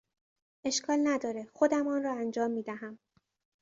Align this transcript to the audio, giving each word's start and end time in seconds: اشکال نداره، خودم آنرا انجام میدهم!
اشکال 0.65 0.99
نداره، 1.03 1.47
خودم 1.53 1.87
آنرا 1.87 2.13
انجام 2.13 2.51
میدهم! 2.51 2.99